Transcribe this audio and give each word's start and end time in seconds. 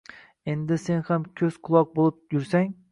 Endi 0.53 0.79
sen 0.85 1.03
ham 1.11 1.29
ko‘z-quloq 1.43 1.95
bo‘lib 2.01 2.21
jursang 2.37 2.77